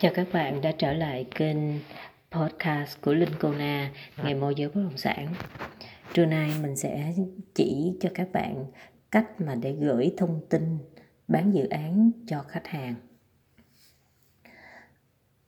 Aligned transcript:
Chào 0.00 0.12
các 0.14 0.26
bạn 0.32 0.60
đã 0.60 0.72
trở 0.78 0.92
lại 0.92 1.26
kênh 1.34 1.56
podcast 2.30 3.00
của 3.00 3.14
Linh 3.14 3.32
Cô 3.40 3.52
Na, 3.52 3.90
ngày 4.22 4.34
môi 4.34 4.54
giới 4.54 4.68
bất 4.68 4.80
động 4.82 4.96
sản. 4.96 5.34
Trưa 6.14 6.26
nay 6.26 6.52
mình 6.62 6.76
sẽ 6.76 7.14
chỉ 7.54 7.96
cho 8.00 8.08
các 8.14 8.32
bạn 8.32 8.64
cách 9.10 9.40
mà 9.40 9.54
để 9.54 9.72
gửi 9.72 10.14
thông 10.16 10.40
tin 10.48 10.78
bán 11.28 11.54
dự 11.54 11.68
án 11.68 12.10
cho 12.26 12.42
khách 12.48 12.66
hàng. 12.66 12.94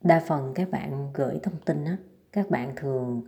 Đa 0.01 0.23
phần 0.27 0.53
các 0.55 0.69
bạn 0.69 1.11
gửi 1.13 1.39
thông 1.43 1.57
tin 1.65 1.85
á, 1.85 1.97
các 2.31 2.49
bạn 2.49 2.73
thường 2.75 3.23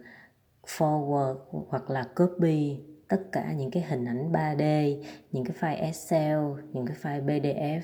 forward 0.65 1.37
hoặc 1.69 1.89
là 1.89 2.03
copy 2.15 2.77
tất 3.07 3.21
cả 3.31 3.53
những 3.53 3.71
cái 3.71 3.83
hình 3.83 4.05
ảnh 4.05 4.31
3D, 4.31 4.95
những 5.31 5.45
cái 5.45 5.57
file 5.59 5.81
Excel, 5.81 6.39
những 6.73 6.85
cái 6.85 6.97
file 7.01 7.25
PDF, 7.25 7.81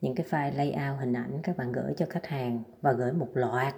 những 0.00 0.14
cái 0.14 0.26
file 0.30 0.56
layout 0.56 1.00
hình 1.00 1.12
ảnh 1.12 1.40
các 1.42 1.56
bạn 1.56 1.72
gửi 1.72 1.94
cho 1.96 2.06
khách 2.10 2.26
hàng 2.26 2.62
và 2.80 2.92
gửi 2.92 3.12
một 3.12 3.28
loạt 3.34 3.74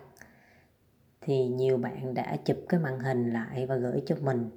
thì 1.21 1.49
nhiều 1.49 1.79
bạn 1.79 2.15
đã 2.15 2.37
chụp 2.45 2.57
cái 2.69 2.81
màn 2.81 2.99
hình 2.99 3.33
lại 3.33 3.67
và 3.67 3.77
gửi 3.77 4.03
cho 4.07 4.17
mình. 4.21 4.51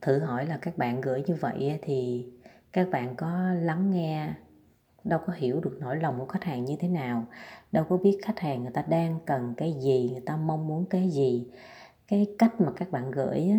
Thử 0.00 0.18
hỏi 0.18 0.46
là 0.46 0.58
các 0.62 0.78
bạn 0.78 1.00
gửi 1.00 1.22
như 1.26 1.34
vậy 1.34 1.78
thì 1.82 2.26
các 2.72 2.90
bạn 2.90 3.16
có 3.16 3.52
lắng 3.52 3.90
nghe 3.90 4.34
đâu 5.04 5.20
có 5.26 5.32
hiểu 5.32 5.60
được 5.60 5.76
nỗi 5.80 5.96
lòng 5.96 6.18
của 6.18 6.26
khách 6.26 6.44
hàng 6.44 6.64
như 6.64 6.76
thế 6.80 6.88
nào 6.88 7.26
đâu 7.72 7.84
có 7.88 7.96
biết 7.96 8.18
khách 8.22 8.38
hàng 8.38 8.62
người 8.62 8.72
ta 8.74 8.82
đang 8.88 9.18
cần 9.26 9.54
cái 9.56 9.72
gì 9.80 10.10
người 10.12 10.22
ta 10.26 10.36
mong 10.36 10.66
muốn 10.66 10.84
cái 10.90 11.10
gì 11.10 11.46
cái 12.08 12.26
cách 12.38 12.60
mà 12.60 12.72
các 12.76 12.90
bạn 12.90 13.10
gửi 13.10 13.50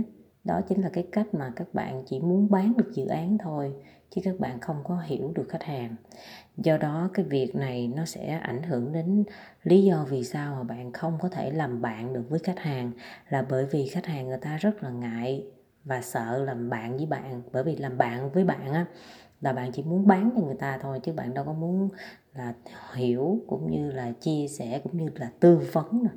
đó 0.44 0.62
chính 0.68 0.81
là 0.81 0.90
cái 0.90 1.08
cách 1.12 1.34
mà 1.34 1.52
các 1.55 1.73
bạn 1.73 2.04
chỉ 2.05 2.20
muốn 2.20 2.48
bán 2.50 2.73
được 2.77 2.91
dự 2.94 3.08
án 3.08 3.38
thôi, 3.38 3.73
chứ 4.09 4.22
các 4.23 4.40
bạn 4.40 4.59
không 4.59 4.77
có 4.84 5.00
hiểu 5.05 5.31
được 5.36 5.50
khách 5.50 5.64
hàng. 5.64 5.95
Do 6.58 6.77
đó, 6.77 7.09
cái 7.14 7.26
việc 7.26 7.55
này 7.55 7.91
nó 7.95 8.05
sẽ 8.05 8.27
ảnh 8.27 8.64
hưởng 8.64 8.94
đến 8.94 9.23
lý 9.64 9.84
do 9.84 10.05
vì 10.09 10.23
sao 10.23 10.55
mà 10.55 10.64
bạn 10.64 10.91
không 10.91 11.17
có 11.22 11.30
thể 11.30 11.52
làm 11.52 11.81
bạn 11.81 12.14
được 12.14 12.23
với 12.30 12.40
khách 12.40 12.59
hàng, 12.59 12.92
là 13.30 13.45
bởi 13.50 13.66
vì 13.66 13.88
khách 13.88 14.06
hàng 14.06 14.28
người 14.28 14.38
ta 14.38 14.58
rất 14.58 14.83
là 14.83 14.89
ngại 14.89 15.45
và 15.83 16.02
sợ 16.02 16.38
làm 16.45 16.70
bạn 16.70 16.98
với 16.98 17.05
bạn, 17.05 17.42
bởi 17.52 17.64
vì 17.64 17.76
làm 17.76 17.98
bạn 17.98 18.31
với 18.31 18.44
bạn 18.44 18.73
á, 18.73 18.86
là 19.42 19.53
bạn 19.53 19.72
chỉ 19.72 19.83
muốn 19.83 20.08
bán 20.08 20.30
cho 20.36 20.42
người 20.42 20.55
ta 20.55 20.80
thôi, 20.81 21.00
chứ 21.03 21.14
bạn 21.14 21.33
đâu 21.33 21.45
có 21.45 21.53
muốn 21.53 21.89
là 22.33 22.53
hiểu 22.94 23.39
cũng 23.48 23.72
như 23.72 23.92
là 23.92 24.11
chia 24.11 24.48
sẻ 24.48 24.81
cũng 24.83 24.98
như 24.98 25.09
là 25.16 25.31
tư 25.39 25.61
vấn 25.72 26.08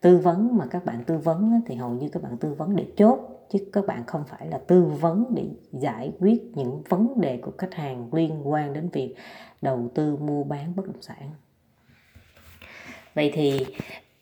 tư 0.00 0.18
vấn 0.18 0.56
mà 0.56 0.66
các 0.66 0.84
bạn 0.84 1.04
tư 1.04 1.18
vấn 1.18 1.60
thì 1.66 1.74
hầu 1.74 1.90
như 1.90 2.08
các 2.08 2.22
bạn 2.22 2.36
tư 2.36 2.54
vấn 2.54 2.76
để 2.76 2.86
chốt 2.96 3.31
chứ 3.52 3.58
các 3.72 3.86
bạn 3.86 4.04
không 4.06 4.24
phải 4.28 4.46
là 4.46 4.58
tư 4.66 4.84
vấn 4.84 5.24
để 5.34 5.44
giải 5.72 6.12
quyết 6.20 6.42
những 6.54 6.82
vấn 6.88 7.20
đề 7.20 7.36
của 7.36 7.52
khách 7.58 7.74
hàng 7.74 8.14
liên 8.14 8.48
quan 8.48 8.72
đến 8.72 8.88
việc 8.92 9.14
đầu 9.62 9.90
tư 9.94 10.16
mua 10.16 10.44
bán 10.44 10.76
bất 10.76 10.86
động 10.86 11.02
sản. 11.02 11.30
Vậy 13.14 13.30
thì 13.34 13.66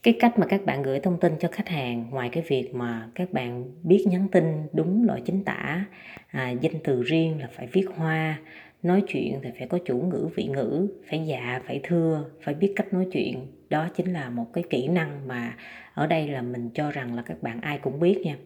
cái 0.02 0.16
cách 0.20 0.38
mà 0.38 0.46
các 0.46 0.64
bạn 0.64 0.82
gửi 0.82 1.00
thông 1.00 1.20
tin 1.20 1.32
cho 1.40 1.48
khách 1.52 1.68
hàng 1.68 2.10
ngoài 2.10 2.28
cái 2.32 2.42
việc 2.48 2.74
mà 2.74 3.08
các 3.14 3.32
bạn 3.32 3.64
biết 3.82 4.04
nhắn 4.08 4.28
tin 4.32 4.44
đúng 4.72 5.04
loại 5.04 5.22
chính 5.24 5.44
tả 5.44 5.84
à, 6.30 6.50
danh 6.50 6.80
từ 6.84 7.02
riêng 7.02 7.40
là 7.40 7.48
phải 7.56 7.66
viết 7.66 7.86
hoa 7.96 8.38
nói 8.82 9.02
chuyện 9.08 9.40
thì 9.42 9.50
phải 9.58 9.68
có 9.68 9.78
chủ 9.84 9.98
ngữ 9.98 10.28
vị 10.34 10.44
ngữ 10.44 10.88
phải 11.10 11.26
dạ 11.26 11.60
phải 11.66 11.80
thưa 11.82 12.24
phải 12.42 12.54
biết 12.54 12.72
cách 12.76 12.92
nói 12.92 13.06
chuyện 13.12 13.46
đó 13.70 13.88
chính 13.96 14.12
là 14.12 14.30
một 14.30 14.46
cái 14.52 14.64
kỹ 14.70 14.88
năng 14.88 15.28
mà 15.28 15.56
ở 15.94 16.06
đây 16.06 16.28
là 16.28 16.42
mình 16.42 16.70
cho 16.74 16.90
rằng 16.90 17.14
là 17.14 17.22
các 17.22 17.42
bạn 17.42 17.60
ai 17.60 17.78
cũng 17.78 18.00
biết 18.00 18.20
nha 18.24 18.36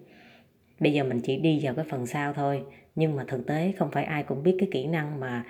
bây 0.81 0.93
giờ 0.93 1.05
mình 1.05 1.21
chỉ 1.21 1.37
đi 1.37 1.61
vào 1.63 1.75
cái 1.75 1.85
phần 1.89 2.07
sau 2.07 2.33
thôi. 2.33 2.63
Nhưng 2.95 3.17
mà 3.17 3.25
thực 3.29 3.47
tế 3.47 3.73
không 3.79 3.91
phải 3.91 4.05
ai 4.05 4.23
cũng 4.23 4.43
biết 4.43 4.57
cái 4.59 4.69
kỹ 4.73 4.87
năng 4.87 5.21
mà 5.21 5.45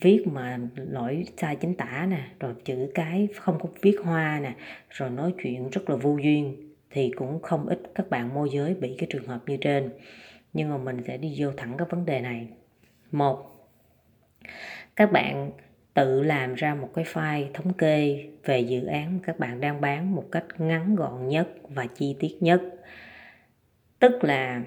viết 0.00 0.24
mà 0.26 0.58
lỗi 0.74 1.24
sai 1.36 1.56
chính 1.56 1.74
tả 1.74 2.06
nè, 2.10 2.24
rồi 2.40 2.54
chữ 2.64 2.90
cái 2.94 3.28
không 3.34 3.58
có 3.62 3.68
viết 3.82 3.96
hoa 4.04 4.40
nè, 4.42 4.54
rồi 4.90 5.10
nói 5.10 5.34
chuyện 5.42 5.70
rất 5.70 5.90
là 5.90 5.96
vô 5.96 6.18
duyên, 6.22 6.72
thì 6.90 7.10
cũng 7.16 7.42
không 7.42 7.66
ít 7.66 7.80
các 7.94 8.10
bạn 8.10 8.34
môi 8.34 8.48
giới 8.52 8.74
bị 8.74 8.94
cái 8.98 9.06
trường 9.10 9.26
hợp 9.26 9.40
như 9.46 9.56
trên. 9.56 9.90
Nhưng 10.52 10.70
mà 10.70 10.78
mình 10.78 11.02
sẽ 11.06 11.16
đi 11.16 11.34
vô 11.38 11.50
thẳng 11.56 11.74
cái 11.78 11.86
vấn 11.90 12.06
đề 12.06 12.20
này. 12.20 12.48
Một, 13.12 13.68
các 14.96 15.12
bạn 15.12 15.50
tự 15.94 16.22
làm 16.22 16.54
ra 16.54 16.74
một 16.74 16.90
cái 16.94 17.04
file 17.04 17.46
thống 17.54 17.72
kê 17.72 18.26
về 18.44 18.60
dự 18.60 18.84
án 18.84 19.18
các 19.26 19.38
bạn 19.38 19.60
đang 19.60 19.80
bán 19.80 20.14
một 20.14 20.24
cách 20.32 20.44
ngắn 20.58 20.94
gọn 20.94 21.28
nhất 21.28 21.48
và 21.68 21.86
chi 21.86 22.16
tiết 22.20 22.36
nhất 22.40 22.62
tức 24.04 24.24
là 24.24 24.62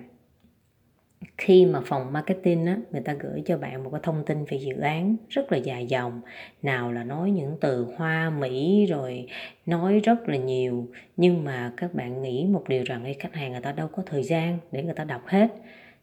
khi 1.38 1.66
mà 1.66 1.82
phòng 1.86 2.14
marketing 2.14 2.66
á, 2.66 2.78
người 2.92 3.02
ta 3.02 3.14
gửi 3.14 3.44
cho 3.46 3.58
bạn 3.58 3.84
một 3.84 3.90
cái 3.90 4.00
thông 4.04 4.24
tin 4.26 4.46
về 4.46 4.58
dự 4.58 4.80
án 4.80 5.16
rất 5.30 5.52
là 5.52 5.58
dài 5.58 5.86
dòng. 5.86 6.22
Nào 6.62 6.92
là 6.92 7.04
nói 7.04 7.32
những 7.32 7.58
từ 7.62 7.88
hoa 7.98 8.30
mỹ 8.30 8.86
rồi 8.86 9.28
nói 9.66 10.00
rất 10.00 10.30
là 10.30 10.38
nhiều. 10.38 10.88
Nhưng 11.18 11.44
mà 11.44 11.74
các 11.78 11.94
bạn 11.94 12.22
nghĩ 12.22 12.48
một 12.52 12.64
điều 12.68 12.84
rằng 12.84 13.02
cái 13.04 13.14
khách 13.14 13.34
hàng 13.34 13.52
người 13.52 13.62
ta 13.62 13.72
đâu 13.72 13.88
có 13.88 14.04
thời 14.06 14.24
gian 14.24 14.58
để 14.72 14.84
người 14.84 14.94
ta 14.94 15.04
đọc 15.04 15.22
hết. 15.26 15.48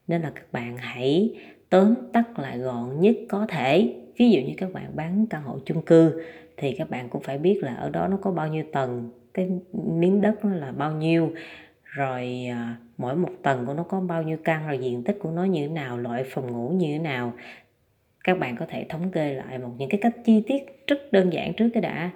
Nên 0.09 0.23
là 0.23 0.33
các 0.35 0.53
bạn 0.53 0.77
hãy 0.77 1.31
tóm 1.71 1.95
tắt 2.13 2.39
lại 2.39 2.59
gọn 2.59 3.01
nhất 3.01 3.17
có 3.29 3.47
thể. 3.49 3.95
Ví 4.19 4.31
dụ 4.31 4.41
như 4.41 4.55
các 4.57 4.73
bạn 4.73 4.97
bán 4.97 5.27
căn 5.31 5.43
hộ 5.43 5.59
chung 5.65 5.83
cư 5.83 6.23
thì 6.57 6.75
các 6.79 6.91
bạn 6.91 7.09
cũng 7.09 7.23
phải 7.23 7.39
biết 7.39 7.61
là 7.63 7.75
ở 7.75 7.91
đó 7.91 8.09
nó 8.09 8.17
có 8.17 8.31
bao 8.31 8.49
nhiêu 8.49 8.65
tầng 8.73 9.11
cái 9.35 9.51
miếng 9.73 10.21
đất 10.21 10.45
nó 10.45 10.55
là 10.55 10.73
bao 10.73 10.93
nhiêu. 10.93 11.33
Rồi 11.85 12.47
à, 12.51 12.77
mỗi 12.99 13.17
một 13.17 13.31
tầng 13.43 13.67
của 13.67 13.75
nó 13.75 13.83
có 13.83 14.01
bao 14.01 14.23
nhiêu 14.23 14.37
căn, 14.45 14.67
rồi 14.67 14.79
diện 14.79 15.05
tích 15.05 15.19
của 15.21 15.31
nó 15.31 15.45
như 15.45 15.67
thế 15.67 15.73
nào, 15.73 15.99
loại 15.99 16.25
phòng 16.25 16.53
ngủ 16.53 16.71
như 16.71 16.93
thế 16.93 16.99
nào. 16.99 17.33
Các 18.25 18.39
bạn 18.39 18.57
có 18.57 18.67
thể 18.69 18.87
thống 18.89 19.11
kê 19.11 19.35
lại 19.35 19.59
một 19.59 19.71
những 19.79 19.89
cái 19.89 20.01
cách 20.03 20.15
chi 20.25 20.43
tiết 20.47 20.87
rất 20.87 21.13
đơn 21.13 21.33
giản 21.33 21.55
trước 21.55 21.69
cái 21.75 21.81
đã. 21.81 22.11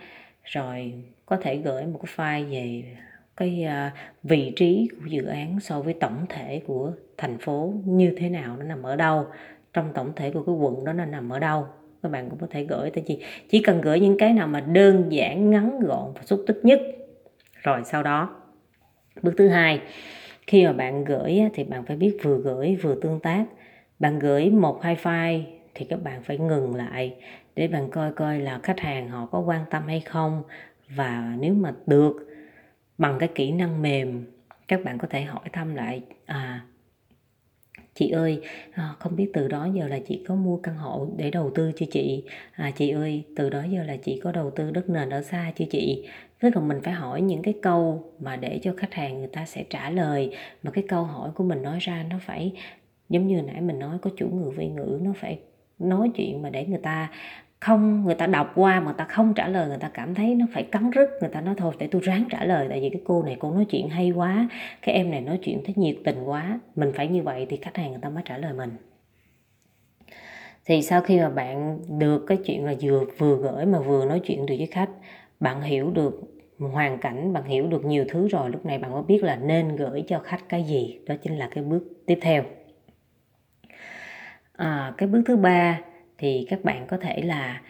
Rồi 0.44 0.92
có 1.26 1.36
thể 1.36 1.56
gửi 1.56 1.86
một 1.86 2.00
cái 2.02 2.12
file 2.16 2.50
về 2.50 2.84
cái 3.36 3.64
à, 3.64 3.92
vị 4.22 4.52
trí 4.56 4.88
của 4.90 5.06
dự 5.06 5.26
án 5.26 5.60
so 5.60 5.80
với 5.80 5.94
tổng 5.94 6.26
thể 6.28 6.62
của 6.66 6.92
thành 7.16 7.38
phố 7.38 7.74
như 7.84 8.14
thế 8.18 8.28
nào, 8.28 8.56
nó 8.56 8.64
nằm 8.64 8.82
ở 8.82 8.96
đâu. 8.96 9.26
Trong 9.72 9.92
tổng 9.94 10.12
thể 10.16 10.30
của 10.30 10.42
cái 10.42 10.54
quận 10.54 10.84
đó 10.84 10.92
nó 10.92 11.04
nằm 11.04 11.28
ở 11.28 11.38
đâu. 11.38 11.66
Các 12.02 12.12
bạn 12.12 12.30
cũng 12.30 12.38
có 12.38 12.46
thể 12.50 12.64
gửi 12.64 12.90
tới 12.90 13.04
chị 13.06 13.22
chỉ 13.48 13.62
cần 13.62 13.80
gửi 13.80 14.00
những 14.00 14.18
cái 14.18 14.32
nào 14.32 14.46
mà 14.46 14.60
đơn 14.60 15.06
giản, 15.08 15.50
ngắn 15.50 15.80
gọn 15.80 16.12
và 16.14 16.22
xúc 16.24 16.44
tích 16.46 16.60
nhất. 16.62 16.80
Rồi 17.62 17.80
sau 17.84 18.02
đó, 18.02 18.42
bước 19.22 19.34
thứ 19.38 19.48
hai 19.48 19.80
khi 20.48 20.66
mà 20.66 20.72
bạn 20.72 21.04
gửi 21.04 21.40
thì 21.54 21.64
bạn 21.64 21.84
phải 21.84 21.96
biết 21.96 22.16
vừa 22.22 22.38
gửi 22.38 22.76
vừa 22.76 22.94
tương 23.02 23.20
tác. 23.20 23.44
Bạn 23.98 24.18
gửi 24.18 24.50
một 24.50 24.82
hai 24.82 24.96
file 24.96 25.42
thì 25.74 25.84
các 25.84 26.02
bạn 26.02 26.22
phải 26.22 26.38
ngừng 26.38 26.74
lại 26.74 27.14
để 27.56 27.68
bạn 27.68 27.90
coi 27.90 28.12
coi 28.12 28.38
là 28.38 28.60
khách 28.62 28.80
hàng 28.80 29.08
họ 29.08 29.26
có 29.26 29.40
quan 29.40 29.64
tâm 29.70 29.86
hay 29.86 30.00
không. 30.00 30.42
Và 30.88 31.36
nếu 31.38 31.54
mà 31.54 31.74
được 31.86 32.12
bằng 32.98 33.16
cái 33.18 33.28
kỹ 33.34 33.52
năng 33.52 33.82
mềm, 33.82 34.24
các 34.68 34.84
bạn 34.84 34.98
có 34.98 35.08
thể 35.10 35.22
hỏi 35.22 35.48
thăm 35.52 35.74
lại 35.74 36.02
à 36.26 36.60
chị 37.98 38.10
ơi 38.10 38.40
à, 38.72 38.94
không 38.98 39.16
biết 39.16 39.30
từ 39.34 39.48
đó 39.48 39.68
giờ 39.74 39.88
là 39.88 39.98
chị 40.08 40.24
có 40.28 40.34
mua 40.34 40.56
căn 40.56 40.76
hộ 40.76 41.08
để 41.16 41.30
đầu 41.30 41.50
tư 41.54 41.72
chưa 41.76 41.86
chị? 41.90 42.24
À, 42.52 42.70
chị 42.70 42.90
ơi 42.90 43.24
từ 43.36 43.50
đó 43.50 43.62
giờ 43.70 43.82
là 43.82 43.96
chị 43.96 44.20
có 44.24 44.32
đầu 44.32 44.50
tư 44.50 44.70
đất 44.70 44.88
nền 44.88 45.10
ở 45.10 45.22
xa 45.22 45.52
chưa 45.56 45.64
chị? 45.70 46.08
Tức 46.40 46.56
là 46.56 46.62
mình 46.62 46.80
phải 46.82 46.94
hỏi 46.94 47.20
những 47.20 47.42
cái 47.42 47.54
câu 47.62 48.12
mà 48.20 48.36
để 48.36 48.60
cho 48.62 48.74
khách 48.76 48.94
hàng 48.94 49.18
người 49.18 49.28
ta 49.28 49.46
sẽ 49.46 49.64
trả 49.70 49.90
lời. 49.90 50.36
Mà 50.62 50.70
cái 50.70 50.84
câu 50.88 51.04
hỏi 51.04 51.30
của 51.34 51.44
mình 51.44 51.62
nói 51.62 51.78
ra 51.80 52.04
nó 52.10 52.16
phải 52.26 52.52
giống 53.08 53.26
như 53.26 53.42
nãy 53.42 53.60
mình 53.60 53.78
nói 53.78 53.98
có 54.02 54.10
chủ 54.16 54.28
ngữ 54.28 54.50
vị 54.50 54.68
ngữ 54.68 54.98
nó 55.02 55.12
phải 55.16 55.38
nói 55.78 56.10
chuyện 56.14 56.42
mà 56.42 56.50
để 56.50 56.66
người 56.66 56.80
ta 56.82 57.10
không 57.60 58.04
người 58.04 58.14
ta 58.14 58.26
đọc 58.26 58.52
qua 58.54 58.80
mà 58.80 58.84
người 58.84 58.94
ta 58.98 59.04
không 59.04 59.34
trả 59.34 59.48
lời 59.48 59.68
người 59.68 59.78
ta 59.78 59.90
cảm 59.94 60.14
thấy 60.14 60.34
nó 60.34 60.46
phải 60.52 60.62
cắn 60.62 60.90
rứt 60.90 61.10
người 61.20 61.30
ta 61.30 61.40
nói 61.40 61.54
thôi 61.58 61.74
để 61.78 61.86
tôi 61.86 62.02
ráng 62.04 62.24
trả 62.30 62.44
lời 62.44 62.66
tại 62.70 62.80
vì 62.80 62.90
cái 62.90 63.02
cô 63.04 63.22
này 63.22 63.36
cô 63.40 63.54
nói 63.54 63.64
chuyện 63.64 63.88
hay 63.88 64.10
quá 64.10 64.48
cái 64.82 64.94
em 64.94 65.10
này 65.10 65.20
nói 65.20 65.38
chuyện 65.42 65.62
thấy 65.64 65.74
nhiệt 65.76 65.96
tình 66.04 66.24
quá 66.24 66.60
mình 66.76 66.92
phải 66.94 67.08
như 67.08 67.22
vậy 67.22 67.46
thì 67.48 67.56
khách 67.56 67.76
hàng 67.76 67.90
người 67.90 68.00
ta 68.02 68.08
mới 68.08 68.22
trả 68.26 68.38
lời 68.38 68.52
mình. 68.52 68.70
Thì 70.66 70.82
sau 70.82 71.00
khi 71.00 71.20
mà 71.20 71.28
bạn 71.28 71.78
được 71.98 72.24
cái 72.26 72.38
chuyện 72.44 72.64
là 72.64 72.74
vừa 72.80 73.04
vừa 73.18 73.36
gửi 73.36 73.66
mà 73.66 73.78
vừa 73.78 74.04
nói 74.04 74.20
chuyện 74.24 74.46
được 74.46 74.54
với 74.58 74.66
khách 74.66 74.90
bạn 75.40 75.62
hiểu 75.62 75.90
được 75.90 76.20
hoàn 76.58 76.98
cảnh 76.98 77.32
bạn 77.32 77.44
hiểu 77.44 77.66
được 77.66 77.84
nhiều 77.84 78.04
thứ 78.08 78.28
rồi 78.28 78.50
lúc 78.50 78.66
này 78.66 78.78
bạn 78.78 78.92
có 78.92 79.02
biết 79.02 79.24
là 79.24 79.36
nên 79.36 79.76
gửi 79.76 80.04
cho 80.08 80.18
khách 80.18 80.48
cái 80.48 80.64
gì. 80.64 81.00
Đó 81.06 81.14
chính 81.22 81.38
là 81.38 81.48
cái 81.54 81.64
bước 81.64 81.82
tiếp 82.06 82.18
theo. 82.22 82.44
À, 84.52 84.94
cái 84.98 85.08
bước 85.08 85.22
thứ 85.26 85.36
ba 85.36 85.80
thì 86.18 86.46
các 86.48 86.64
bạn 86.64 86.86
có 86.86 86.96
thể 86.96 87.22
là 87.22 87.62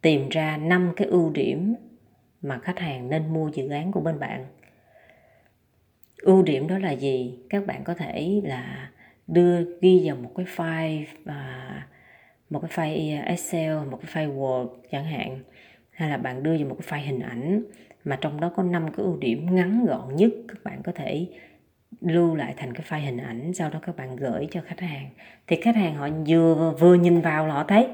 tìm 0.00 0.28
ra 0.28 0.56
năm 0.56 0.92
cái 0.96 1.06
ưu 1.06 1.30
điểm 1.30 1.74
mà 2.42 2.58
khách 2.58 2.78
hàng 2.78 3.08
nên 3.10 3.32
mua 3.32 3.48
dự 3.48 3.68
án 3.68 3.92
của 3.92 4.00
bên 4.00 4.18
bạn. 4.18 4.46
Ưu 6.22 6.42
điểm 6.42 6.68
đó 6.68 6.78
là 6.78 6.90
gì? 6.90 7.38
Các 7.50 7.66
bạn 7.66 7.84
có 7.84 7.94
thể 7.94 8.40
là 8.44 8.90
đưa, 9.26 9.78
ghi 9.80 10.02
vào 10.04 10.16
một 10.16 10.30
cái 10.36 10.46
file 10.56 11.04
và 11.24 11.82
một 12.50 12.62
cái 12.62 12.70
file 12.70 13.26
Excel, 13.26 13.76
một 13.90 14.00
cái 14.02 14.26
file 14.26 14.36
Word 14.36 14.68
chẳng 14.90 15.04
hạn, 15.04 15.38
hay 15.90 16.08
là 16.08 16.16
bạn 16.16 16.42
đưa 16.42 16.56
vào 16.56 16.68
một 16.68 16.76
cái 16.80 17.00
file 17.00 17.06
hình 17.06 17.20
ảnh 17.20 17.62
mà 18.04 18.18
trong 18.20 18.40
đó 18.40 18.52
có 18.56 18.62
năm 18.62 18.86
cái 18.92 19.04
ưu 19.04 19.16
điểm 19.16 19.54
ngắn 19.54 19.86
gọn 19.86 20.16
nhất 20.16 20.30
các 20.48 20.58
bạn 20.64 20.82
có 20.82 20.92
thể 20.92 21.26
lưu 22.00 22.34
lại 22.34 22.54
thành 22.56 22.72
cái 22.72 22.86
file 22.88 23.04
hình 23.04 23.18
ảnh 23.18 23.54
sau 23.54 23.70
đó 23.70 23.78
các 23.82 23.96
bạn 23.96 24.16
gửi 24.16 24.48
cho 24.50 24.60
khách 24.66 24.80
hàng. 24.80 25.10
Thì 25.46 25.56
khách 25.62 25.76
hàng 25.76 25.94
họ 25.94 26.08
vừa 26.26 26.74
vừa 26.78 26.94
nhìn 26.94 27.20
vào 27.20 27.46
là 27.46 27.54
họ 27.54 27.64
thấy 27.64 27.88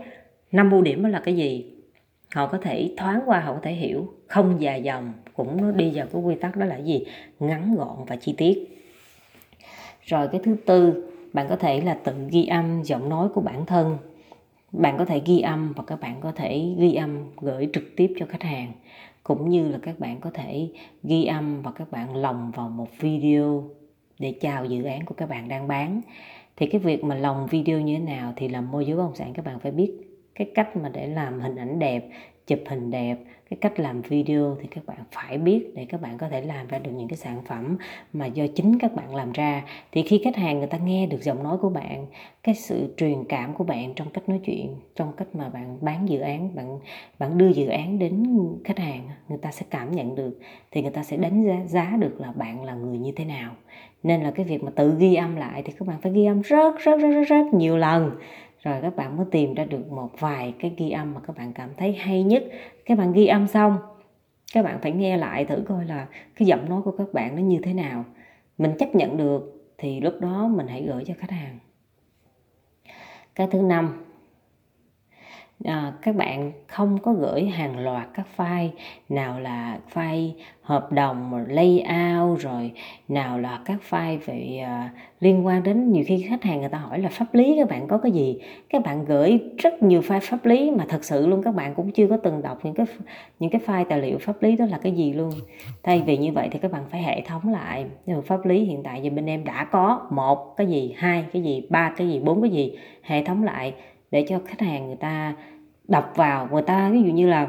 năm 0.52 0.70
ưu 0.70 0.82
điểm 0.82 1.02
đó 1.02 1.08
là 1.08 1.20
cái 1.24 1.36
gì? 1.36 1.72
Họ 2.34 2.46
có 2.46 2.58
thể 2.58 2.94
thoáng 2.96 3.20
qua, 3.26 3.40
họ 3.40 3.54
có 3.54 3.60
thể 3.62 3.72
hiểu. 3.72 4.14
Không 4.26 4.60
dài 4.60 4.82
dòng, 4.82 5.12
cũng 5.34 5.76
đi 5.76 5.90
vào 5.94 6.06
cái 6.12 6.22
quy 6.22 6.34
tắc 6.34 6.56
đó 6.56 6.66
là 6.66 6.76
gì? 6.76 7.04
Ngắn 7.40 7.74
gọn 7.74 8.04
và 8.06 8.16
chi 8.16 8.34
tiết. 8.36 8.86
Rồi 10.02 10.28
cái 10.28 10.40
thứ 10.44 10.56
tư, 10.66 11.10
bạn 11.32 11.46
có 11.48 11.56
thể 11.56 11.80
là 11.80 11.94
tự 12.04 12.12
ghi 12.30 12.46
âm 12.46 12.82
giọng 12.82 13.08
nói 13.08 13.28
của 13.34 13.40
bản 13.40 13.66
thân. 13.66 13.98
Bạn 14.72 14.98
có 14.98 15.04
thể 15.04 15.22
ghi 15.26 15.40
âm 15.40 15.72
và 15.72 15.84
các 15.86 16.00
bạn 16.00 16.16
có 16.20 16.32
thể 16.32 16.74
ghi 16.78 16.94
âm, 16.94 17.18
gửi 17.40 17.68
trực 17.72 17.84
tiếp 17.96 18.14
cho 18.18 18.26
khách 18.26 18.42
hàng. 18.42 18.72
Cũng 19.22 19.48
như 19.48 19.68
là 19.68 19.78
các 19.82 19.98
bạn 19.98 20.20
có 20.20 20.30
thể 20.34 20.68
ghi 21.02 21.24
âm 21.24 21.62
và 21.62 21.70
các 21.70 21.90
bạn 21.90 22.16
lồng 22.16 22.50
vào 22.50 22.68
một 22.68 22.88
video 23.00 23.70
để 24.22 24.34
chào 24.40 24.64
dự 24.64 24.84
án 24.84 25.04
của 25.04 25.14
các 25.14 25.28
bạn 25.28 25.48
đang 25.48 25.68
bán. 25.68 26.00
Thì 26.56 26.66
cái 26.66 26.80
việc 26.80 27.04
mà 27.04 27.14
lồng 27.14 27.46
video 27.46 27.80
như 27.80 27.98
thế 27.98 28.04
nào 28.04 28.32
thì 28.36 28.48
làm 28.48 28.70
môi 28.70 28.86
giới 28.86 28.96
bất 28.96 29.02
động 29.02 29.14
sản 29.14 29.32
các 29.34 29.44
bạn 29.44 29.58
phải 29.58 29.72
biết 29.72 30.11
cái 30.34 30.50
cách 30.54 30.76
mà 30.76 30.88
để 30.88 31.06
làm 31.06 31.40
hình 31.40 31.56
ảnh 31.56 31.78
đẹp 31.78 32.08
chụp 32.46 32.58
hình 32.66 32.90
đẹp 32.90 33.16
cái 33.52 33.58
cách 33.60 33.80
làm 33.80 34.02
video 34.02 34.56
thì 34.60 34.68
các 34.70 34.86
bạn 34.86 34.98
phải 35.12 35.38
biết 35.38 35.72
để 35.74 35.84
các 35.84 36.00
bạn 36.00 36.18
có 36.18 36.28
thể 36.28 36.40
làm 36.40 36.66
ra 36.66 36.78
được 36.78 36.90
những 36.90 37.08
cái 37.08 37.16
sản 37.16 37.42
phẩm 37.46 37.76
mà 38.12 38.26
do 38.26 38.44
chính 38.54 38.78
các 38.78 38.94
bạn 38.94 39.14
làm 39.14 39.32
ra. 39.32 39.64
Thì 39.92 40.02
khi 40.02 40.20
khách 40.24 40.36
hàng 40.36 40.58
người 40.58 40.66
ta 40.66 40.78
nghe 40.78 41.06
được 41.06 41.22
giọng 41.22 41.42
nói 41.42 41.58
của 41.58 41.68
bạn 41.68 42.06
cái 42.42 42.54
sự 42.54 42.94
truyền 42.96 43.24
cảm 43.24 43.54
của 43.54 43.64
bạn 43.64 43.94
trong 43.94 44.10
cách 44.10 44.28
nói 44.28 44.40
chuyện 44.44 44.76
trong 44.94 45.12
cách 45.16 45.28
mà 45.34 45.48
bạn 45.48 45.78
bán 45.80 46.08
dự 46.08 46.20
án 46.20 46.54
bạn 46.54 46.78
bạn 47.18 47.38
đưa 47.38 47.48
dự 47.48 47.66
án 47.66 47.98
đến 47.98 48.24
khách 48.64 48.78
hàng 48.78 49.08
người 49.28 49.38
ta 49.38 49.52
sẽ 49.52 49.66
cảm 49.70 49.92
nhận 49.92 50.14
được. 50.14 50.38
Thì 50.70 50.82
người 50.82 50.90
ta 50.90 51.02
sẽ 51.02 51.16
đánh 51.16 51.44
giá, 51.44 51.60
giá 51.66 51.96
được 52.00 52.20
là 52.20 52.32
bạn 52.32 52.64
là 52.64 52.74
người 52.74 52.98
như 52.98 53.12
thế 53.16 53.24
nào. 53.24 53.52
Nên 54.02 54.20
là 54.20 54.30
cái 54.30 54.46
việc 54.46 54.62
mà 54.62 54.70
tự 54.74 54.94
ghi 54.98 55.14
âm 55.14 55.36
lại 55.36 55.62
thì 55.62 55.72
các 55.78 55.88
bạn 55.88 55.96
phải 56.02 56.12
ghi 56.12 56.24
âm 56.24 56.40
rất 56.40 56.78
rất 56.78 57.00
rất 57.00 57.10
rất, 57.10 57.24
rất 57.28 57.54
nhiều 57.54 57.76
lần 57.76 58.10
rồi 58.62 58.78
các 58.82 58.96
bạn 58.96 59.16
mới 59.16 59.26
tìm 59.30 59.54
ra 59.54 59.64
được 59.64 59.92
một 59.92 60.10
vài 60.18 60.54
cái 60.58 60.74
ghi 60.76 60.90
âm 60.90 61.14
mà 61.14 61.20
các 61.26 61.36
bạn 61.36 61.52
cảm 61.52 61.70
thấy 61.76 61.92
hay 61.92 62.22
nhất. 62.22 62.44
Các 62.84 62.98
bạn 62.98 63.12
ghi 63.12 63.26
âm 63.26 63.46
xong, 63.46 63.76
các 64.54 64.62
bạn 64.62 64.78
phải 64.82 64.92
nghe 64.92 65.16
lại 65.16 65.44
thử 65.44 65.62
coi 65.68 65.84
là 65.84 66.06
cái 66.36 66.48
giọng 66.48 66.68
nói 66.68 66.82
của 66.82 66.94
các 66.98 67.12
bạn 67.12 67.36
nó 67.36 67.42
như 67.42 67.60
thế 67.62 67.74
nào. 67.74 68.04
Mình 68.58 68.72
chấp 68.78 68.94
nhận 68.94 69.16
được 69.16 69.72
thì 69.78 70.00
lúc 70.00 70.14
đó 70.20 70.48
mình 70.48 70.66
hãy 70.66 70.82
gửi 70.82 71.04
cho 71.06 71.14
khách 71.18 71.30
hàng. 71.30 71.58
Cái 73.34 73.48
thứ 73.50 73.62
năm 73.62 74.04
à, 75.64 75.92
các 76.02 76.16
bạn 76.16 76.52
không 76.66 76.98
có 76.98 77.12
gửi 77.12 77.44
hàng 77.44 77.78
loạt 77.78 78.08
các 78.14 78.26
file 78.36 78.68
nào 79.08 79.40
là 79.40 79.78
file 79.94 80.30
hợp 80.62 80.92
đồng 80.92 81.44
layout 81.48 82.38
rồi 82.40 82.72
nào 83.08 83.38
là 83.38 83.60
các 83.64 83.78
file 83.90 84.18
về 84.26 84.58
à, 84.64 84.90
liên 85.20 85.46
quan 85.46 85.62
đến 85.62 85.92
nhiều 85.92 86.04
khi 86.06 86.26
khách 86.28 86.42
hàng 86.42 86.60
người 86.60 86.68
ta 86.68 86.78
hỏi 86.78 86.98
là 86.98 87.08
pháp 87.08 87.34
lý 87.34 87.56
các 87.58 87.68
bạn 87.68 87.88
có 87.88 87.98
cái 87.98 88.12
gì? 88.12 88.38
Các 88.68 88.82
bạn 88.84 89.04
gửi 89.04 89.40
rất 89.58 89.82
nhiều 89.82 90.00
file 90.00 90.20
pháp 90.20 90.44
lý 90.44 90.70
mà 90.70 90.84
thật 90.88 91.04
sự 91.04 91.26
luôn 91.26 91.42
các 91.42 91.54
bạn 91.54 91.74
cũng 91.74 91.92
chưa 91.92 92.06
có 92.06 92.16
từng 92.16 92.42
đọc 92.42 92.58
những 92.62 92.74
cái 92.74 92.86
những 93.38 93.50
cái 93.50 93.60
file 93.66 93.84
tài 93.84 94.00
liệu 94.00 94.18
pháp 94.18 94.42
lý 94.42 94.56
đó 94.56 94.64
là 94.66 94.78
cái 94.78 94.92
gì 94.92 95.12
luôn. 95.12 95.30
Thay 95.82 96.02
vì 96.06 96.16
như 96.16 96.32
vậy 96.32 96.48
thì 96.50 96.58
các 96.58 96.72
bạn 96.72 96.82
phải 96.90 97.02
hệ 97.02 97.22
thống 97.26 97.48
lại. 97.52 97.84
Nhưng 98.06 98.22
pháp 98.22 98.46
lý 98.46 98.64
hiện 98.64 98.82
tại 98.82 99.00
giờ 99.02 99.10
bên 99.10 99.26
em 99.26 99.44
đã 99.44 99.64
có 99.64 100.06
một 100.10 100.56
cái 100.56 100.66
gì 100.66 100.94
hai 100.96 101.24
cái 101.32 101.42
gì 101.42 101.66
ba 101.70 101.94
cái 101.96 102.08
gì 102.08 102.20
bốn 102.20 102.42
cái 102.42 102.50
gì 102.50 102.78
hệ 103.02 103.24
thống 103.24 103.42
lại 103.42 103.74
để 104.10 104.26
cho 104.28 104.40
khách 104.46 104.60
hàng 104.60 104.86
người 104.86 104.96
ta 104.96 105.34
đọc 105.88 106.12
vào 106.16 106.48
người 106.52 106.62
ta, 106.62 106.90
ví 106.92 107.02
dụ 107.02 107.12
như 107.12 107.28
là 107.28 107.48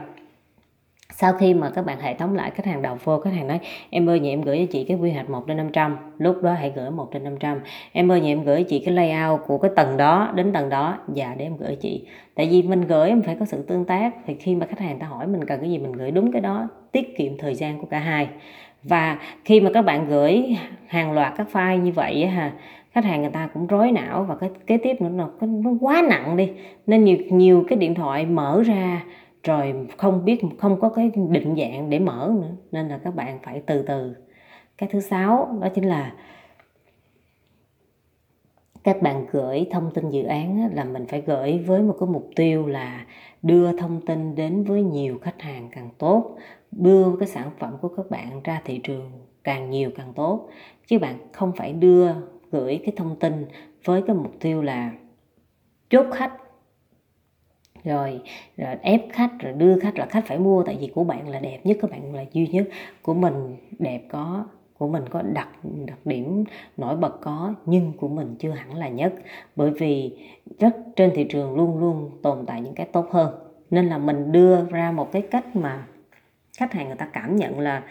sau 1.15 1.33
khi 1.33 1.53
mà 1.53 1.69
các 1.69 1.85
bạn 1.85 1.99
hệ 1.99 2.13
thống 2.13 2.35
lại, 2.35 2.51
khách 2.51 2.65
hàng 2.65 2.81
đầu 2.81 2.97
vô 3.03 3.19
khách 3.19 3.33
hàng 3.33 3.47
nói, 3.47 3.59
em 3.89 4.09
ơi, 4.09 4.19
nhà 4.19 4.29
em 4.29 4.41
gửi 4.41 4.57
cho 4.57 4.71
chị 4.71 4.83
cái 4.83 4.97
quy 4.97 5.11
hoạch 5.11 5.29
1 5.29 5.43
trên 5.47 5.57
500 5.57 5.97
lúc 6.17 6.43
đó 6.43 6.53
hãy 6.53 6.71
gửi 6.75 6.91
1 6.91 7.09
trên 7.13 7.23
500 7.23 7.59
em 7.91 8.11
ơi, 8.11 8.21
nhà 8.21 8.27
em 8.27 8.43
gửi 8.43 8.63
cho 8.63 8.69
chị 8.69 8.79
cái 8.85 8.93
layout 8.93 9.41
của 9.47 9.57
cái 9.57 9.71
tầng 9.75 9.97
đó, 9.97 10.31
đến 10.35 10.53
tầng 10.53 10.69
đó 10.69 10.97
dạ 11.13 11.35
để 11.37 11.45
em 11.45 11.57
gửi 11.57 11.75
chị. 11.75 12.07
Tại 12.35 12.47
vì 12.51 12.61
mình 12.61 12.81
gửi 12.81 13.09
em 13.09 13.21
phải 13.21 13.35
có 13.39 13.45
sự 13.45 13.65
tương 13.67 13.85
tác, 13.85 14.13
thì 14.25 14.33
khi 14.33 14.55
mà 14.55 14.65
khách 14.65 14.79
hàng 14.79 14.99
ta 14.99 15.07
hỏi 15.07 15.27
mình 15.27 15.45
cần 15.45 15.59
cái 15.59 15.69
gì, 15.69 15.77
mình 15.77 15.91
gửi 15.91 16.11
đúng 16.11 16.31
cái 16.31 16.41
đó, 16.41 16.67
tiết 16.91 17.17
kiệm 17.17 17.37
thời 17.37 17.55
gian 17.55 17.79
của 17.79 17.85
cả 17.85 17.99
hai. 17.99 18.27
Và 18.83 19.17
khi 19.45 19.61
mà 19.61 19.69
các 19.73 19.81
bạn 19.81 20.07
gửi 20.07 20.57
hàng 20.87 21.11
loạt 21.11 21.33
các 21.37 21.47
file 21.51 21.81
như 21.81 21.91
vậy 21.91 22.25
ha 22.25 22.51
khách 22.93 23.05
hàng 23.05 23.21
người 23.21 23.31
ta 23.31 23.49
cũng 23.53 23.67
rối 23.67 23.91
não 23.91 24.23
và 24.23 24.35
cái, 24.35 24.49
kế 24.67 24.77
tiếp 24.77 25.01
nữa 25.01 25.09
là 25.09 25.27
nó 25.41 25.71
quá 25.81 26.03
nặng 26.09 26.37
đi. 26.37 26.51
Nên 26.87 27.03
nhiều 27.03 27.17
nhiều 27.29 27.65
cái 27.67 27.77
điện 27.77 27.95
thoại 27.95 28.25
mở 28.25 28.63
ra 28.65 29.03
rồi 29.43 29.87
không 29.97 30.25
biết, 30.25 30.41
không 30.57 30.79
có 30.79 30.89
cái 30.89 31.11
định 31.29 31.55
dạng 31.57 31.89
để 31.89 31.99
mở 31.99 32.31
nữa. 32.41 32.51
Nên 32.71 32.87
là 32.87 32.97
các 33.03 33.15
bạn 33.15 33.39
phải 33.43 33.61
từ 33.65 33.81
từ. 33.81 34.15
Cái 34.77 34.89
thứ 34.91 34.99
sáu 34.99 35.57
đó 35.61 35.67
chính 35.75 35.83
là 35.83 36.13
các 38.83 39.01
bạn 39.01 39.25
gửi 39.31 39.67
thông 39.71 39.91
tin 39.93 40.09
dự 40.09 40.23
án 40.23 40.69
là 40.73 40.83
mình 40.83 41.05
phải 41.07 41.21
gửi 41.21 41.57
với 41.57 41.81
một 41.81 41.95
cái 41.99 42.09
mục 42.09 42.29
tiêu 42.35 42.67
là 42.67 43.05
đưa 43.41 43.77
thông 43.77 44.01
tin 44.01 44.35
đến 44.35 44.63
với 44.63 44.83
nhiều 44.83 45.19
khách 45.21 45.41
hàng 45.41 45.69
càng 45.71 45.89
tốt, 45.97 46.35
đưa 46.71 47.15
cái 47.15 47.27
sản 47.27 47.49
phẩm 47.59 47.73
của 47.81 47.87
các 47.87 48.05
bạn 48.09 48.41
ra 48.43 48.61
thị 48.65 48.77
trường 48.77 49.11
càng 49.43 49.69
nhiều 49.69 49.91
càng 49.95 50.13
tốt. 50.15 50.49
Chứ 50.87 50.99
bạn 50.99 51.15
không 51.31 51.51
phải 51.55 51.73
đưa 51.73 52.09
gửi 52.53 52.79
cái 52.85 52.93
thông 52.97 53.15
tin 53.15 53.45
với 53.85 54.01
cái 54.07 54.15
mục 54.15 54.31
tiêu 54.39 54.61
là 54.61 54.91
chốt 55.89 56.05
khách. 56.13 56.33
Rồi, 57.83 58.21
rồi 58.57 58.75
ép 58.81 59.01
khách 59.11 59.31
rồi 59.39 59.53
đưa 59.53 59.79
khách 59.79 59.97
là 59.97 60.05
khách 60.05 60.25
phải 60.27 60.39
mua 60.39 60.63
tại 60.63 60.77
vì 60.79 60.87
của 60.95 61.03
bạn 61.03 61.29
là 61.29 61.39
đẹp 61.39 61.59
nhất 61.63 61.77
các 61.81 61.91
bạn 61.91 62.15
là 62.15 62.25
duy 62.33 62.47
nhất 62.47 62.69
của 63.01 63.13
mình 63.13 63.57
đẹp 63.79 64.01
có 64.09 64.45
của 64.77 64.87
mình 64.87 65.03
có 65.09 65.21
đặc 65.21 65.49
đặc 65.85 65.97
điểm 66.05 66.43
nổi 66.77 66.95
bật 66.95 67.21
có 67.21 67.53
nhưng 67.65 67.93
của 67.97 68.07
mình 68.07 68.35
chưa 68.39 68.51
hẳn 68.51 68.75
là 68.75 68.87
nhất. 68.87 69.13
Bởi 69.55 69.71
vì 69.71 70.17
rất 70.59 70.77
trên 70.95 71.11
thị 71.15 71.25
trường 71.29 71.55
luôn 71.55 71.79
luôn 71.79 72.11
tồn 72.21 72.45
tại 72.45 72.61
những 72.61 72.75
cái 72.75 72.85
tốt 72.85 73.07
hơn. 73.11 73.35
Nên 73.69 73.89
là 73.89 73.97
mình 73.97 74.31
đưa 74.31 74.65
ra 74.65 74.91
một 74.91 75.11
cái 75.11 75.21
cách 75.21 75.55
mà 75.55 75.87
khách 76.57 76.73
hàng 76.73 76.87
người 76.87 76.95
ta 76.95 77.09
cảm 77.13 77.35
nhận 77.35 77.59
là 77.59 77.83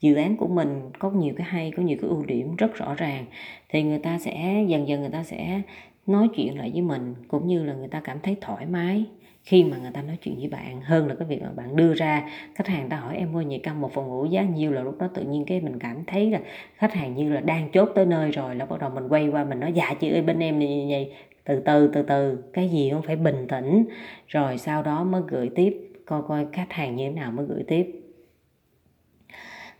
dự 0.00 0.14
án 0.14 0.36
của 0.36 0.48
mình 0.48 0.80
có 0.98 1.10
nhiều 1.10 1.34
cái 1.36 1.46
hay, 1.50 1.72
có 1.76 1.82
nhiều 1.82 1.98
cái 2.00 2.10
ưu 2.10 2.24
điểm 2.26 2.56
rất 2.56 2.74
rõ 2.74 2.94
ràng. 2.94 3.24
Thì 3.68 3.82
người 3.82 3.98
ta 3.98 4.18
sẽ, 4.18 4.64
dần 4.68 4.88
dần 4.88 5.00
người 5.00 5.10
ta 5.10 5.22
sẽ 5.22 5.62
nói 6.06 6.28
chuyện 6.36 6.58
lại 6.58 6.70
với 6.72 6.82
mình, 6.82 7.14
cũng 7.28 7.46
như 7.46 7.64
là 7.64 7.74
người 7.74 7.88
ta 7.88 8.00
cảm 8.04 8.18
thấy 8.22 8.36
thoải 8.40 8.66
mái 8.66 9.04
khi 9.42 9.64
mà 9.64 9.76
người 9.76 9.90
ta 9.94 10.02
nói 10.02 10.16
chuyện 10.22 10.36
với 10.38 10.48
bạn, 10.48 10.80
hơn 10.80 11.08
là 11.08 11.14
cái 11.14 11.28
việc 11.28 11.42
mà 11.42 11.50
bạn 11.56 11.76
đưa 11.76 11.94
ra. 11.94 12.28
Khách 12.54 12.66
hàng 12.66 12.88
ta 12.88 12.96
hỏi 12.96 13.16
em 13.16 13.32
mua 13.32 13.40
nhiệt 13.40 13.60
căn 13.62 13.80
một 13.80 13.92
phòng 13.92 14.08
ngủ 14.08 14.24
giá 14.24 14.42
nhiêu 14.42 14.72
là 14.72 14.82
lúc 14.82 14.98
đó 14.98 15.08
tự 15.14 15.22
nhiên 15.22 15.44
cái 15.44 15.60
mình 15.60 15.78
cảm 15.78 16.04
thấy 16.06 16.30
là 16.30 16.40
khách 16.76 16.94
hàng 16.94 17.14
như 17.14 17.32
là 17.32 17.40
đang 17.40 17.70
chốt 17.70 17.88
tới 17.94 18.06
nơi 18.06 18.30
rồi, 18.30 18.54
là 18.54 18.66
bắt 18.66 18.80
đầu 18.80 18.90
mình 18.90 19.08
quay 19.08 19.28
qua 19.28 19.44
mình 19.44 19.60
nói 19.60 19.72
dạ 19.72 19.94
chị 20.00 20.10
ơi, 20.10 20.22
bên 20.22 20.38
em 20.38 20.58
như 20.58 20.86
vậy 20.90 21.12
từ 21.44 21.60
từ 21.60 21.90
từ 21.94 22.02
từ, 22.02 22.38
cái 22.52 22.68
gì 22.68 22.90
cũng 22.90 23.02
phải 23.02 23.16
bình 23.16 23.46
tĩnh, 23.48 23.84
rồi 24.26 24.58
sau 24.58 24.82
đó 24.82 25.04
mới 25.04 25.22
gửi 25.28 25.50
tiếp, 25.54 25.76
coi 26.06 26.22
coi 26.28 26.46
khách 26.52 26.72
hàng 26.72 26.96
như 26.96 27.08
thế 27.08 27.14
nào 27.14 27.32
mới 27.32 27.46
gửi 27.46 27.62
tiếp 27.68 27.86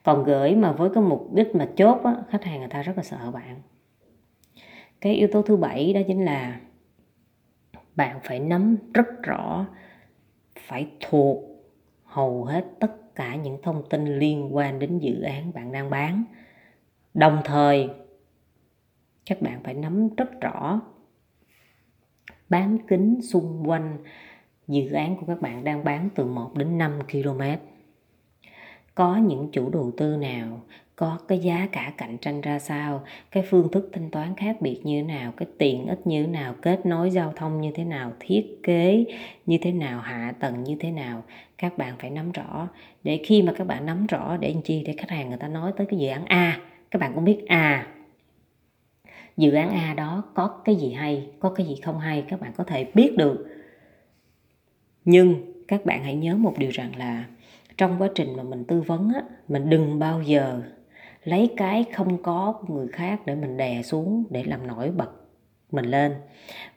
còn 0.02 0.24
gửi 0.24 0.54
mà 0.54 0.72
với 0.72 0.90
cái 0.94 1.02
mục 1.02 1.32
đích 1.32 1.54
mà 1.54 1.68
chốt 1.76 2.00
á, 2.04 2.16
khách 2.28 2.44
hàng 2.44 2.58
người 2.58 2.68
ta 2.68 2.82
rất 2.82 2.96
là 2.96 3.02
sợ 3.02 3.30
bạn. 3.30 3.62
Cái 5.00 5.14
yếu 5.14 5.28
tố 5.32 5.42
thứ 5.42 5.56
bảy 5.56 5.92
đó 5.92 6.00
chính 6.06 6.24
là 6.24 6.60
bạn 7.96 8.20
phải 8.22 8.40
nắm 8.40 8.76
rất 8.94 9.22
rõ 9.22 9.66
phải 10.58 10.90
thuộc 11.00 11.38
hầu 12.04 12.44
hết 12.44 12.64
tất 12.80 13.14
cả 13.14 13.36
những 13.36 13.58
thông 13.62 13.88
tin 13.88 14.18
liên 14.18 14.56
quan 14.56 14.78
đến 14.78 14.98
dự 14.98 15.22
án 15.22 15.52
bạn 15.52 15.72
đang 15.72 15.90
bán. 15.90 16.24
Đồng 17.14 17.40
thời 17.44 17.90
các 19.26 19.42
bạn 19.42 19.60
phải 19.64 19.74
nắm 19.74 20.08
rất 20.16 20.40
rõ 20.40 20.80
bán 22.48 22.78
kính 22.88 23.22
xung 23.22 23.68
quanh 23.68 23.98
dự 24.68 24.92
án 24.92 25.16
của 25.16 25.26
các 25.26 25.40
bạn 25.40 25.64
đang 25.64 25.84
bán 25.84 26.08
từ 26.14 26.24
1 26.24 26.54
đến 26.54 26.78
5 26.78 26.98
km 27.12 27.40
có 29.00 29.16
những 29.16 29.48
chủ 29.52 29.70
đầu 29.70 29.92
tư 29.96 30.16
nào, 30.16 30.60
có 30.96 31.18
cái 31.28 31.38
giá 31.38 31.68
cả 31.72 31.92
cạnh 31.96 32.18
tranh 32.18 32.40
ra 32.40 32.58
sao, 32.58 33.02
cái 33.30 33.42
phương 33.50 33.68
thức 33.72 33.90
thanh 33.92 34.10
toán 34.10 34.34
khác 34.36 34.56
biệt 34.60 34.80
như 34.84 35.02
thế 35.02 35.08
nào, 35.08 35.32
cái 35.36 35.48
tiện 35.58 35.86
ích 35.86 36.06
như 36.06 36.22
thế 36.22 36.28
nào, 36.28 36.54
kết 36.62 36.86
nối 36.86 37.10
giao 37.10 37.32
thông 37.36 37.60
như 37.60 37.70
thế 37.74 37.84
nào, 37.84 38.12
thiết 38.20 38.60
kế 38.62 39.04
như 39.46 39.58
thế 39.62 39.72
nào, 39.72 40.00
hạ 40.00 40.34
tầng 40.40 40.64
như 40.64 40.76
thế 40.80 40.90
nào, 40.90 41.22
các 41.58 41.78
bạn 41.78 41.94
phải 41.98 42.10
nắm 42.10 42.32
rõ. 42.32 42.68
Để 43.02 43.20
khi 43.24 43.42
mà 43.42 43.52
các 43.52 43.66
bạn 43.66 43.86
nắm 43.86 44.06
rõ, 44.06 44.36
để 44.36 44.52
làm 44.54 44.62
chi 44.62 44.82
để 44.86 44.94
khách 44.98 45.10
hàng 45.10 45.28
người 45.28 45.38
ta 45.38 45.48
nói 45.48 45.72
tới 45.76 45.86
cái 45.86 45.98
dự 45.98 46.08
án 46.08 46.24
a, 46.24 46.60
các 46.90 46.98
bạn 46.98 47.12
cũng 47.14 47.24
biết 47.24 47.46
à 47.46 47.86
dự 49.36 49.52
án 49.52 49.70
a 49.70 49.94
đó 49.94 50.24
có 50.34 50.60
cái 50.64 50.74
gì 50.76 50.92
hay, 50.92 51.26
có 51.40 51.50
cái 51.50 51.66
gì 51.66 51.76
không 51.82 51.98
hay, 51.98 52.24
các 52.28 52.40
bạn 52.40 52.52
có 52.56 52.64
thể 52.64 52.90
biết 52.94 53.16
được. 53.16 53.46
Nhưng 55.04 55.34
các 55.68 55.86
bạn 55.86 56.04
hãy 56.04 56.14
nhớ 56.14 56.36
một 56.36 56.54
điều 56.58 56.70
rằng 56.70 56.96
là 56.96 57.24
trong 57.80 57.96
quá 57.98 58.08
trình 58.14 58.36
mà 58.36 58.42
mình 58.42 58.64
tư 58.64 58.80
vấn 58.80 59.12
á, 59.14 59.22
mình 59.48 59.70
đừng 59.70 59.98
bao 59.98 60.22
giờ 60.22 60.62
lấy 61.24 61.50
cái 61.56 61.84
không 61.92 62.22
có 62.22 62.54
của 62.60 62.74
người 62.74 62.88
khác 62.88 63.20
để 63.26 63.34
mình 63.34 63.56
đè 63.56 63.82
xuống 63.82 64.24
để 64.30 64.44
làm 64.44 64.66
nổi 64.66 64.90
bật 64.90 65.10
mình 65.72 65.84
lên. 65.84 66.12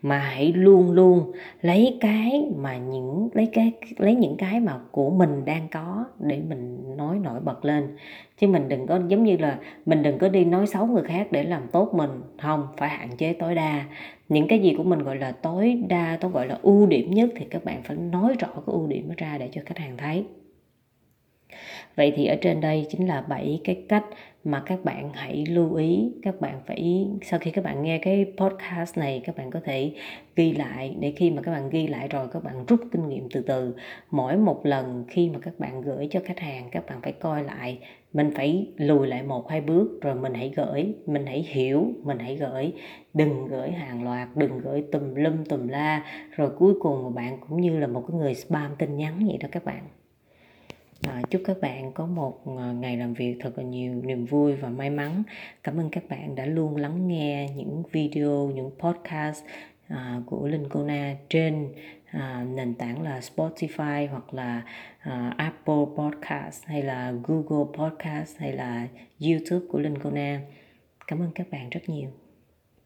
Mà 0.02 0.18
hãy 0.18 0.54
luôn 0.54 0.92
luôn 0.92 1.32
lấy 1.62 1.98
cái 2.02 2.46
mà 2.56 2.78
những, 2.78 3.30
lấy 3.34 3.50
cái, 3.54 3.72
lấy 3.98 4.16
những 4.16 4.38
cái 4.38 4.60
mà 4.60 4.80
của 4.92 5.10
mình 5.10 5.46
đang 5.46 5.68
có 5.72 6.06
để 6.20 6.42
mình 6.50 6.98
nói 6.98 7.20
nổi 7.20 7.40
bật 7.40 7.66
lên. 7.66 7.98
Chứ 8.38 8.48
mình 8.48 8.70
đừng 8.70 8.88
có, 8.88 9.00
giống 9.08 9.24
như 9.24 9.38
là 9.38 9.60
mình 9.86 10.04
đừng 10.04 10.18
có 10.20 10.30
đi 10.30 10.46
nói 10.46 10.68
xấu 10.68 10.86
người 10.86 11.04
khác 11.04 11.28
để 11.32 11.44
làm 11.44 11.68
tốt 11.72 11.94
mình. 11.94 12.12
Không, 12.42 12.68
phải 12.78 12.90
hạn 12.90 13.10
chế 13.18 13.34
tối 13.34 13.56
đa. 13.56 13.86
Những 14.30 14.48
cái 14.48 14.60
gì 14.60 14.74
của 14.78 14.84
mình 14.84 15.00
gọi 15.00 15.16
là 15.16 15.32
tối 15.32 15.84
đa 15.88 16.18
tôi 16.22 16.32
gọi 16.32 16.48
là 16.48 16.60
ưu 16.62 16.86
điểm 16.86 17.12
nhất 17.12 17.30
thì 17.36 17.46
các 17.50 17.66
bạn 17.66 17.82
phải 17.84 17.98
nói 17.98 18.36
rõ 18.40 18.48
cái 18.48 18.64
ưu 18.66 18.88
điểm 18.88 19.10
đó 19.10 19.16
ra 19.18 19.38
để 19.38 19.50
cho 19.52 19.62
khách 19.66 19.78
hàng 19.78 19.98
thấy 19.98 20.26
vậy 21.96 22.14
thì 22.16 22.26
ở 22.26 22.36
trên 22.42 22.62
đây 22.62 22.86
chính 22.90 23.08
là 23.08 23.22
bảy 23.22 23.62
cái 23.64 23.84
cách 23.90 24.06
mà 24.44 24.64
các 24.66 24.84
bạn 24.84 25.10
hãy 25.14 25.46
lưu 25.50 25.76
ý. 25.76 26.12
Các 26.22 26.42
bạn 26.42 26.62
phải, 26.68 27.08
sau 27.22 27.40
khi 27.40 27.52
các 27.52 27.64
bạn 27.64 27.84
nghe 27.84 27.98
cái 27.98 28.26
podcast 28.38 28.98
này, 28.98 29.22
các 29.26 29.38
bạn 29.38 29.52
có 29.52 29.60
thể 29.64 29.92
ghi 30.36 30.52
lại. 30.52 30.96
Để 31.00 31.14
khi 31.16 31.32
mà 31.32 31.42
các 31.42 31.52
bạn 31.52 31.70
ghi 31.70 31.88
lại 31.88 32.08
rồi, 32.08 32.28
các 32.34 32.44
bạn 32.44 32.66
rút 32.66 32.80
kinh 32.92 33.10
nghiệm 33.10 33.28
từ 33.34 33.42
từ. 33.42 33.76
Mỗi 34.12 34.38
một 34.38 34.66
lần 34.66 35.06
khi 35.08 35.30
mà 35.30 35.40
các 35.40 35.60
bạn 35.60 35.82
gửi 35.82 36.08
cho 36.12 36.20
khách 36.26 36.40
hàng, 36.40 36.70
các 36.72 36.86
bạn 36.86 37.02
phải 37.02 37.12
coi 37.12 37.44
lại. 37.44 37.80
Mình 38.14 38.32
phải 38.36 38.68
lùi 38.78 39.08
lại 39.08 39.24
một, 39.24 39.50
hai 39.50 39.62
bước, 39.62 40.00
rồi 40.02 40.16
mình 40.16 40.34
hãy 40.34 40.54
gửi. 40.56 40.94
Mình 41.06 41.26
hãy 41.26 41.46
hiểu, 41.50 41.88
mình 42.04 42.20
hãy 42.20 42.36
gửi. 42.36 42.74
Đừng 43.14 43.48
gửi 43.48 43.72
hàng 43.72 44.04
loạt, 44.04 44.28
đừng 44.36 44.60
gửi 44.60 44.84
tùm 44.92 45.16
lum 45.16 45.44
tùm 45.44 45.68
la. 45.68 46.06
Rồi 46.32 46.50
cuối 46.58 46.74
cùng 46.80 47.04
mà 47.04 47.10
bạn 47.10 47.38
cũng 47.50 47.62
như 47.62 47.80
là 47.80 47.88
một 47.88 48.04
cái 48.08 48.18
người 48.18 48.36
spam 48.36 48.72
tin 48.78 48.98
nhắn 48.98 49.28
vậy 49.28 49.38
đó 49.38 49.48
các 49.52 49.66
bạn. 49.66 49.84
À, 51.08 51.22
chúc 51.30 51.42
các 51.46 51.58
bạn 51.62 51.92
có 51.92 52.06
một 52.06 52.42
ờ, 52.46 52.74
ngày 52.74 52.98
làm 52.98 53.14
việc 53.14 53.38
thật 53.40 53.58
là 53.58 53.64
nhiều 53.64 54.02
niềm 54.04 54.26
vui 54.26 54.56
và 54.56 54.70
may 54.70 54.90
mắn. 54.90 55.24
Cảm 55.64 55.80
ơn 55.80 55.90
các 55.90 56.04
bạn 56.10 56.36
đã 56.36 56.46
luôn 56.46 56.76
lắng 56.76 57.08
nghe 57.08 57.50
những 57.56 57.84
video, 57.92 58.52
những 58.56 58.72
podcast 58.80 59.44
à, 59.88 60.22
của 60.26 60.48
Linh 60.48 60.70
Kona 60.70 61.16
trên 61.30 61.74
à, 62.06 62.46
nền 62.54 62.76
tảng 62.76 63.02
là 63.02 63.20
Spotify 63.20 64.10
hoặc 64.10 64.34
là 64.34 64.64
à, 65.00 65.34
Apple 65.38 65.86
Podcast 65.98 66.66
hay 66.66 66.82
là 66.82 67.14
Google 67.24 67.72
Podcast 67.78 68.38
hay 68.40 68.54
là 68.54 68.88
YouTube 69.22 69.66
của 69.70 69.80
Linh 69.80 69.98
Kona. 69.98 70.42
Cảm 71.08 71.20
ơn 71.20 71.32
các 71.36 71.48
bạn 71.52 71.70
rất 71.70 71.90
nhiều. 71.90 72.23